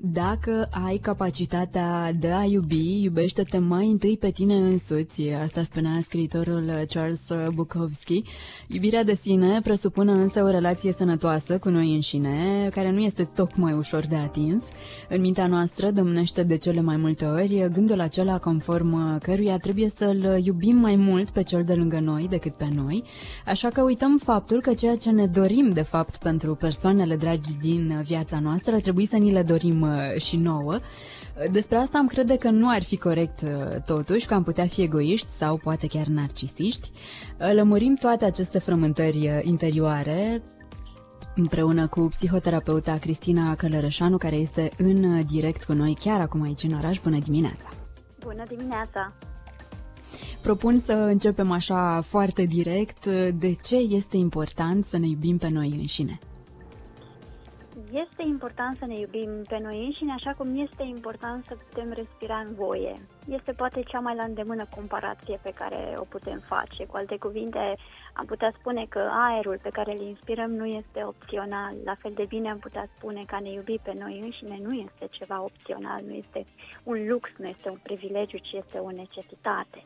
[0.00, 5.30] Dacă ai capacitatea de a iubi, iubește-te mai întâi pe tine însuți.
[5.42, 7.20] Asta spunea scriitorul Charles
[7.54, 8.22] Bukowski.
[8.66, 13.72] Iubirea de sine presupune însă o relație sănătoasă cu noi înșine, care nu este tocmai
[13.72, 14.62] ușor de atins.
[15.08, 20.40] În mintea noastră domnește de cele mai multe ori gândul acela conform căruia trebuie să-l
[20.44, 23.04] iubim mai mult pe cel de lângă noi decât pe noi,
[23.46, 28.02] așa că uităm faptul că ceea ce ne dorim de fapt pentru persoanele dragi din
[28.04, 29.87] viața noastră ar trebui să ni le dorim uh,
[30.18, 30.78] și nouă.
[31.50, 34.82] Despre asta am crede că nu ar fi corect uh, totuși, că am putea fi
[34.82, 36.90] egoiști sau poate chiar narcisiști.
[37.40, 40.42] Uh, lămurim toate aceste frământări interioare
[41.34, 46.72] împreună cu psihoterapeuta Cristina Călărășanu, care este în direct cu noi chiar acum aici în
[46.72, 47.00] oraș.
[47.02, 47.68] Bună dimineața!
[48.18, 49.12] Bună dimineața!
[50.42, 53.06] Propun să începem așa foarte direct.
[53.34, 56.18] De ce este important să ne iubim pe noi înșine?
[57.92, 62.36] Este important să ne iubim pe noi înșine, așa cum este important să putem respira
[62.36, 62.94] în voie.
[63.28, 66.84] Este poate cea mai la îndemână comparație pe care o putem face.
[66.86, 67.76] Cu alte cuvinte,
[68.12, 71.74] am putea spune că aerul pe care îl inspirăm nu este opțional.
[71.84, 74.72] La fel de bine am putea spune că a ne iubi pe noi înșine nu
[74.72, 76.46] este ceva opțional, nu este
[76.82, 79.84] un lux, nu este un privilegiu, ci este o necesitate.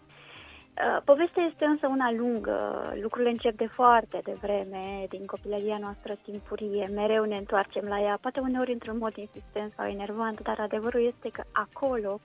[0.73, 6.87] Uh, povestea este însă una lungă, lucrurile încep de foarte devreme, din copilăria noastră timpurie,
[6.95, 11.29] mereu ne întoarcem la ea, poate uneori într-un mod insistent sau enervant, dar adevărul este
[11.29, 12.21] că acolo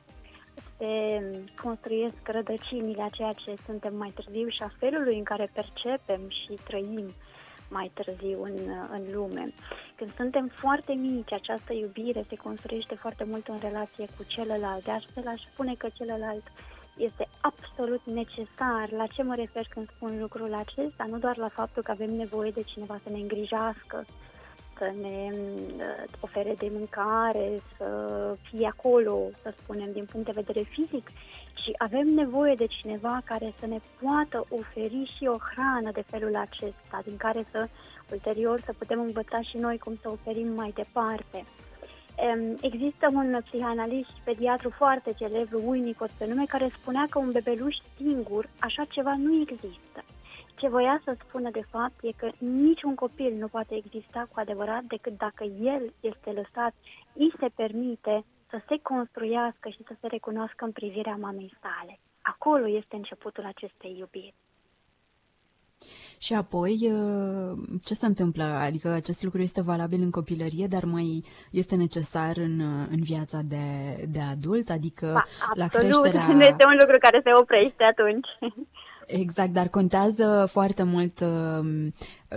[0.78, 1.22] se
[1.64, 6.60] construiesc rădăcinile a ceea ce suntem mai târziu și a felului în care percepem și
[6.68, 7.14] trăim
[7.70, 8.58] mai târziu în,
[8.92, 9.54] în lume.
[9.96, 14.84] Când suntem foarte mici, această iubire se construiește foarte mult în relație cu celălalt.
[14.84, 16.44] De astfel aș spune că celălalt
[16.98, 18.92] este absolut necesar.
[18.92, 21.06] La ce mă refer când spun lucrul acesta?
[21.10, 24.06] Nu doar la faptul că avem nevoie de cineva să ne îngrijească,
[24.78, 27.88] să ne uh, ofere de mâncare, să
[28.42, 31.10] fie acolo, să spunem, din punct de vedere fizic,
[31.54, 36.36] ci avem nevoie de cineva care să ne poată oferi și o hrană de felul
[36.36, 37.68] acesta, din care să
[38.12, 41.46] ulterior să putem învăța și noi cum să oferim mai departe.
[42.62, 47.76] Există un psihanalist și pediatru foarte celebru, Winnicott pe nume, care spunea că un bebeluș
[47.96, 50.04] singur, așa ceva nu există.
[50.56, 54.84] Ce voia să spună de fapt e că niciun copil nu poate exista cu adevărat
[54.84, 56.74] decât dacă el este lăsat,
[57.14, 62.00] îi se permite să se construiască și să se recunoască în privirea mamei sale.
[62.22, 64.34] Acolo este începutul acestei iubiri.
[66.18, 68.44] Și apoi, uh, ce se întâmplă?
[68.44, 73.40] Adică acest lucru este valabil în copilărie, dar mai este necesar în, uh, în viața
[73.46, 73.58] de,
[74.10, 74.70] de adult?
[74.70, 75.24] Adică ba,
[75.54, 75.88] la absolut.
[75.88, 76.28] creșterea...
[76.34, 78.28] nu este un lucru care se oprește atunci.
[79.08, 81.90] Exact, dar contează foarte mult uh,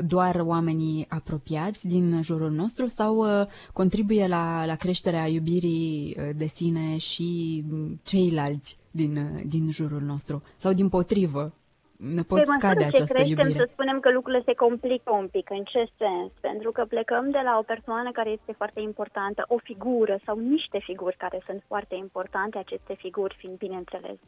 [0.03, 3.25] doar oamenii apropiați din jurul nostru sau
[3.73, 7.63] contribuie la, la creșterea iubirii de sine și
[8.03, 10.43] ceilalți din, din jurul nostru?
[10.57, 11.55] Sau din potrivă?
[12.01, 13.59] Ne pot pe scade ce această creștem, iubire.
[13.59, 15.51] să spunem că lucrurile se complică un pic.
[15.51, 16.31] În ce sens?
[16.41, 20.79] Pentru că plecăm de la o persoană care este foarte importantă, o figură sau niște
[20.79, 24.19] figuri care sunt foarte importante, aceste figuri fiind, bineînțeles,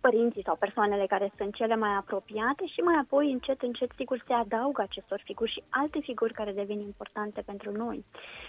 [0.00, 4.32] părinții sau persoanele care sunt cele mai apropiate și mai apoi, încet, încet, sigur, se
[4.32, 8.04] adaugă acestor figuri și alte figuri care devin importante pentru noi.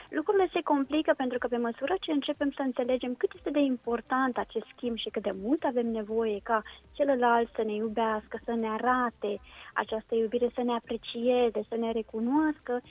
[0.10, 4.38] Lucrurile se complică pentru că pe măsură ce începem să înțelegem cât este de important
[4.38, 6.62] acest schimb și cât de mult avem nevoie ca
[6.92, 9.40] celălalt să ne iubească, să ne arate
[9.74, 12.82] această iubire, să ne aprecieze, să ne recunoască,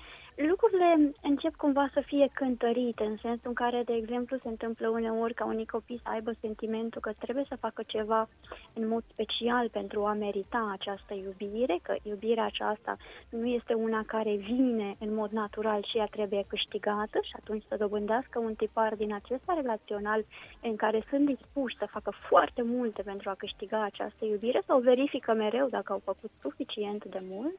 [0.49, 5.35] lucrurile încep cumva să fie cântărite, în sensul în care, de exemplu, se întâmplă uneori
[5.35, 8.29] ca unii copii să aibă sentimentul că trebuie să facă ceva
[8.73, 12.97] în mod special pentru a merita această iubire, că iubirea aceasta
[13.29, 17.77] nu este una care vine în mod natural și ea trebuie câștigată și atunci să
[17.77, 20.25] dobândească un tipar din acesta relațional
[20.63, 25.33] în care sunt dispuși să facă foarte multe pentru a câștiga această iubire sau verifică
[25.33, 27.59] mereu dacă au făcut suficient de mult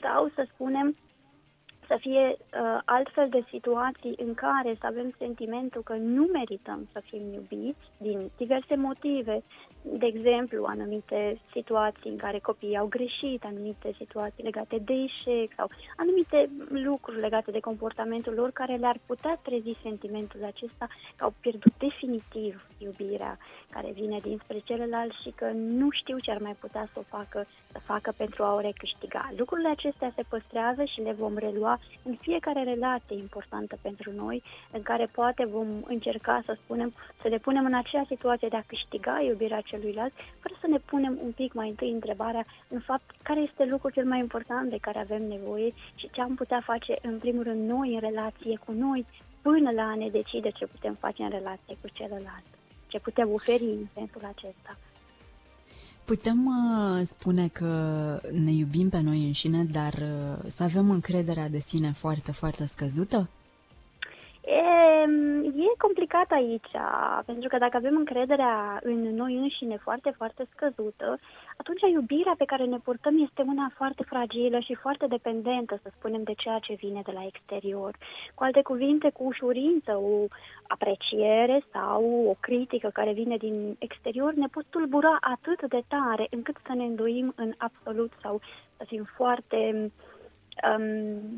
[0.00, 0.96] sau să spunem
[1.88, 7.00] să fie uh, altfel de situații în care să avem sentimentul că nu merităm să
[7.04, 9.42] fim iubiți din diverse motive,
[9.82, 15.70] de exemplu, anumite situații în care copiii au greșit, anumite situații legate de eșec sau
[15.96, 20.86] anumite lucruri legate de comportamentul lor care le-ar putea trezi sentimentul acesta
[21.16, 23.38] că au pierdut definitiv iubirea
[23.70, 27.44] care vine dinspre celălalt și că nu știu ce ar mai putea să o facă,
[27.72, 29.30] să facă pentru a o recâștiga.
[29.36, 34.42] Lucrurile acestea se păstrează și le vom relua ceva în fiecare relație importantă pentru noi,
[34.70, 38.68] în care poate vom încerca să spunem, să ne punem în acea situație de a
[38.72, 43.40] câștiga iubirea celuilalt, fără să ne punem un pic mai întâi întrebarea, în fapt, care
[43.40, 47.18] este lucrul cel mai important de care avem nevoie și ce am putea face, în
[47.18, 49.06] primul rând, noi în relație cu noi,
[49.42, 52.48] până la a ne decide ce putem face în relație cu celălalt,
[52.86, 54.76] ce putem oferi în sensul acesta.
[56.08, 61.58] Putem uh, spune că ne iubim pe noi înșine, dar uh, să avem încrederea de
[61.58, 63.28] sine foarte, foarte scăzută?
[64.48, 66.70] E complicat aici,
[67.26, 71.18] pentru că dacă avem încrederea în noi înșine foarte, foarte scăzută,
[71.56, 76.22] atunci iubirea pe care ne purtăm este una foarte fragilă și foarte dependentă, să spunem,
[76.22, 77.96] de ceea ce vine de la exterior.
[78.34, 80.26] Cu alte cuvinte, cu ușurință, o
[80.66, 86.56] apreciere sau o critică care vine din exterior ne pot tulbura atât de tare încât
[86.66, 88.40] să ne îndoim în absolut sau
[88.76, 89.92] să fim foarte uh, um,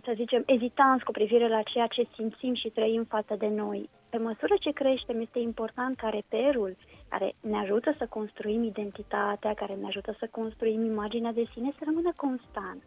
[0.04, 3.88] să zicem, ezitanți cu privire la ceea ce simțim și trăim față de noi.
[4.10, 6.76] Pe măsură ce creștem, este important ca reperul
[7.08, 11.82] care ne ajută să construim identitatea, care ne ajută să construim imaginea de sine, să
[11.84, 12.82] rămână constant.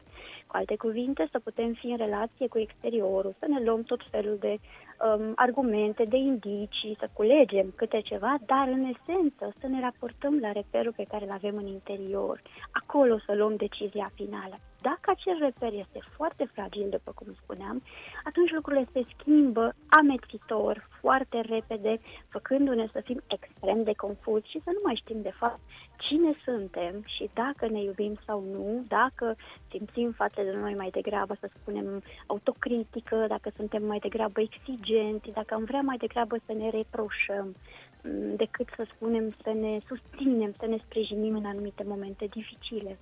[0.47, 4.37] Cu alte cuvinte, să putem fi în relație cu exteriorul, să ne luăm tot felul
[4.39, 10.39] de um, argumente, de indicii, să culegem câte ceva, dar în esență să ne raportăm
[10.39, 12.41] la reperul pe care îl avem în interior.
[12.71, 14.59] Acolo să luăm decizia finală.
[14.89, 17.83] Dacă acel reper este foarte fragil, după cum spuneam,
[18.23, 24.69] atunci lucrurile se schimbă amețitor, foarte repede, făcându-ne să fim extrem de confuzi și să
[24.73, 25.59] nu mai știm de fapt
[25.97, 29.35] cine suntem și dacă ne iubim sau nu, dacă
[29.69, 35.53] simțim față de noi mai degrabă, să spunem, autocritică, dacă suntem mai degrabă exigenți, dacă
[35.53, 37.55] am vrea mai degrabă să ne reproșăm
[38.03, 42.97] mm, decât să spunem să ne susținem, să ne sprijinim în anumite momente dificile.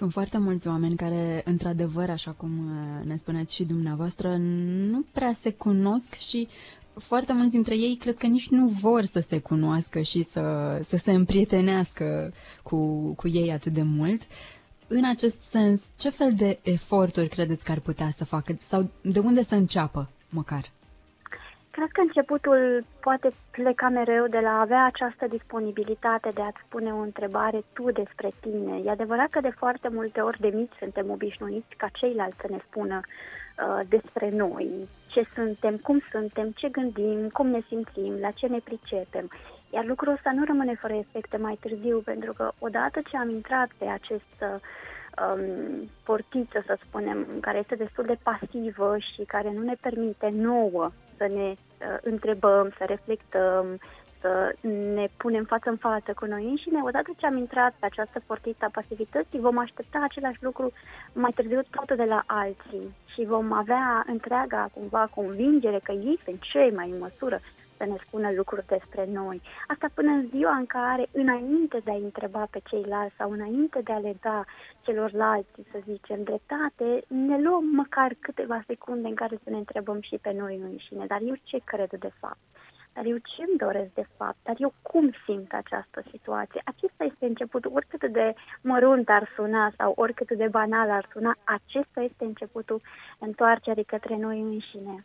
[0.00, 4.36] Sunt foarte mulți oameni care, într-adevăr, așa cum uh, ne spuneți și dumneavoastră,
[4.90, 6.48] nu prea se cunosc și
[6.94, 10.96] foarte mulți dintre ei cred că nici nu vor să se cunoască și să, să
[10.96, 12.32] se împrietenească
[12.62, 14.22] cu, cu ei atât de mult.
[14.86, 19.18] În acest sens, ce fel de eforturi credeți că ar putea să facă sau de
[19.18, 20.72] unde să înceapă măcar?
[21.70, 26.92] Cred că începutul poate pleca mereu de la a avea această disponibilitate de a-ți pune
[26.92, 28.80] o întrebare tu despre tine.
[28.84, 32.58] E adevărat că de foarte multe ori de mici suntem obișnuiți ca ceilalți să ne
[32.66, 38.46] spună uh, despre noi, ce suntem, cum suntem, ce gândim, cum ne simțim, la ce
[38.46, 39.30] ne pricepem.
[39.70, 43.68] Iar lucrul ăsta nu rămâne fără efecte mai târziu, pentru că odată ce am intrat
[43.78, 49.74] pe acest um, portiță, să spunem, care este destul de pasivă și care nu ne
[49.80, 50.90] permite nouă
[51.20, 53.66] să ne uh, întrebăm, să reflectăm,
[54.20, 54.54] să
[54.94, 58.64] ne punem față în față cu noi înșine, odată ce am intrat pe această portiță
[58.64, 60.72] a pasivității, vom aștepta același lucru
[61.12, 62.94] mai târziu tot de la alții.
[63.12, 67.40] Și vom avea întreaga, cumva, convingere că ei sunt cei mai în măsură
[67.80, 69.40] să ne spună lucruri despre noi.
[69.66, 73.92] Asta până în ziua în care, înainte de a întreba pe ceilalți sau înainte de
[73.92, 74.44] a le da
[74.80, 80.16] celorlalți, să zicem, dreptate, ne luăm măcar câteva secunde în care să ne întrebăm și
[80.22, 81.06] pe noi înșine.
[81.06, 82.44] Dar eu ce cred de fapt?
[82.92, 84.36] Dar eu ce îmi doresc de fapt?
[84.42, 86.60] Dar eu cum simt această situație?
[86.64, 92.00] Acesta este începutul, oricât de mărunt ar suna sau oricât de banal ar suna, acesta
[92.00, 92.80] este începutul
[93.18, 95.04] întoarcerii către noi înșine.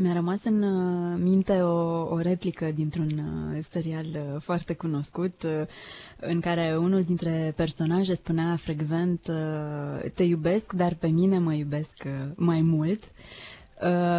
[0.00, 5.46] Mi-a rămas în uh, minte o, o replică dintr-un uh, serial uh, foarte cunoscut
[6.20, 9.30] în care unul dintre personaje spunea frecvent
[10.14, 11.92] te iubesc, dar pe mine mă iubesc
[12.36, 13.02] mai mult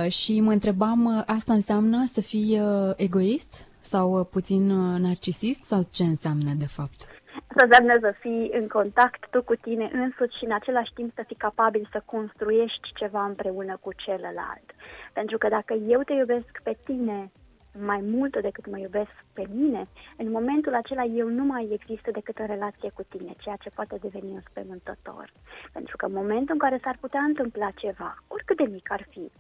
[0.08, 2.62] și mă întrebam asta înseamnă să fii
[2.96, 4.66] egoist sau puțin
[4.98, 7.19] narcisist sau ce înseamnă de fapt?
[7.60, 11.24] Asta înseamnă să fii în contact tu cu tine însuți și în același timp să
[11.28, 14.68] fii capabil să construiești ceva împreună cu celălalt.
[15.14, 17.32] Pentru că dacă eu te iubesc pe tine
[17.80, 19.88] mai mult decât mă iubesc pe mine,
[20.18, 23.98] în momentul acela eu nu mai există decât o relație cu tine, ceea ce poate
[24.02, 25.34] deveni înspăimântător.
[25.74, 29.32] Pentru că în momentul în care s-ar putea întâmpla ceva, oricât de mic ar fi,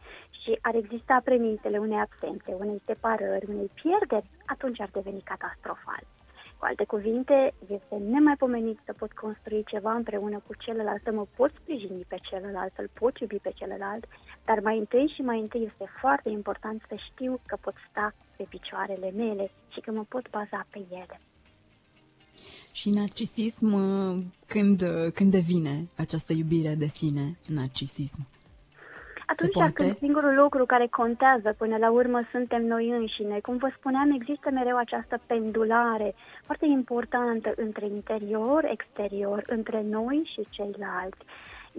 [0.41, 6.03] și ar exista premisele unei absențe, unei separări, unei pierderi, atunci ar deveni catastrofal.
[6.59, 11.51] Cu alte cuvinte, este nemaipomenit să pot construi ceva împreună cu celălalt, să mă pot
[11.61, 14.03] sprijini pe celălalt, să-l pot iubi pe celălalt,
[14.45, 18.45] dar mai întâi și mai întâi este foarte important să știu că pot sta pe
[18.49, 21.19] picioarele mele și că mă pot baza pe ele.
[22.71, 23.67] Și narcisism,
[24.45, 24.81] când,
[25.13, 28.27] când devine această iubire de sine, narcisism?
[29.31, 33.39] Atunci când singurul lucru care contează până la urmă suntem noi înșine.
[33.39, 40.47] Cum vă spuneam, există mereu această pendulare foarte importantă între interior, exterior, între noi și
[40.49, 41.23] ceilalți.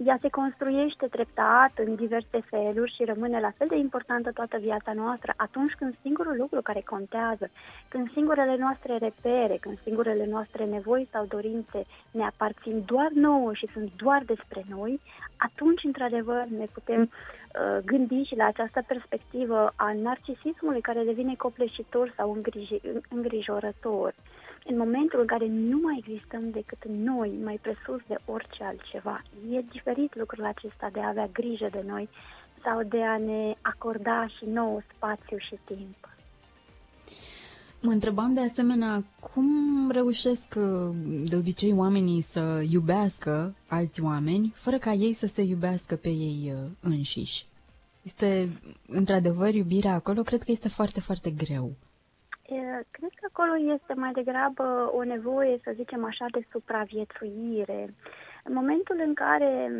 [0.05, 4.93] Ea se construiește treptat în diverse feluri și rămâne la fel de importantă toată viața
[4.93, 7.49] noastră atunci când singurul lucru care contează,
[7.87, 13.67] când singurele noastre repere, când singurele noastre nevoi sau dorințe ne aparțin doar nouă și
[13.73, 14.99] sunt doar despre noi,
[15.37, 22.13] atunci, într-adevăr, ne putem uh, gândi și la această perspectivă a narcisismului care devine copleșitor
[22.15, 24.13] sau îngriji- îngrijorător.
[24.65, 29.61] În momentul în care nu mai existăm decât noi, mai presus de orice altceva, e
[29.71, 32.09] diferit lucrul acesta de a avea grijă de noi
[32.63, 36.09] sau de a ne acorda și nou spațiu și timp.
[37.81, 39.45] Mă întrebam de asemenea cum
[39.91, 40.95] reușesc uh,
[41.29, 46.53] de obicei oamenii să iubească alți oameni fără ca ei să se iubească pe ei
[46.55, 47.45] uh, înșiși.
[48.01, 51.71] Este într-adevăr iubirea acolo, cred că este foarte, foarte greu.
[52.91, 57.93] Cred că acolo este mai degrabă o nevoie, să zicem așa, de supraviețuire.
[58.43, 59.71] În momentul în care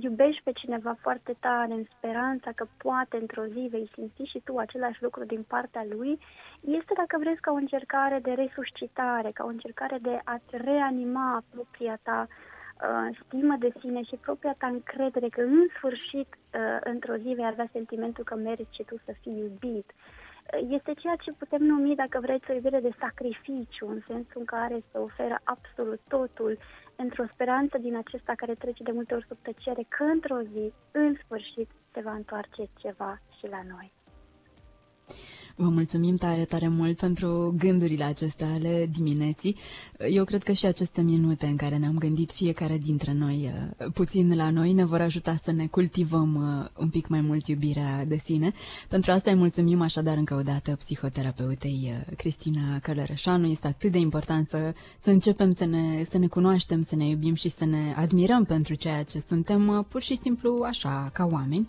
[0.00, 4.56] iubești pe cineva foarte tare în speranța că poate într-o zi vei simți și tu
[4.56, 6.18] același lucru din partea lui,
[6.60, 11.98] este, dacă vreți, ca o încercare de resuscitare, ca o încercare de a-ți reanima propria
[12.02, 17.34] ta uh, stimă de sine și propria ta încredere că în sfârșit uh, într-o zi
[17.34, 19.92] vei avea sentimentul că meriți și tu să fii iubit.
[20.68, 24.84] Este ceea ce putem numi, dacă vreți, o iubire de sacrificiu, în sensul în care
[24.90, 26.58] se oferă absolut totul
[26.96, 31.16] într-o speranță din acesta care trece de multe ori sub tăcere, că într-o zi, în
[31.24, 33.97] sfârșit, se va întoarce ceva și la noi.
[35.60, 39.56] Vă mulțumim tare, tare mult pentru gândurile acestea ale dimineții.
[40.10, 44.36] Eu cred că și aceste minute în care ne-am gândit fiecare dintre noi uh, puțin
[44.36, 48.16] la noi ne vor ajuta să ne cultivăm uh, un pic mai mult iubirea de
[48.16, 48.52] sine.
[48.88, 53.46] Pentru asta îi mulțumim așadar încă o dată psihoterapeutei uh, Cristina Călărășanu.
[53.46, 57.34] Este atât de important să, să începem să ne, să ne cunoaștem, să ne iubim
[57.34, 61.68] și să ne admirăm pentru ceea ce suntem pur și simplu așa, ca oameni.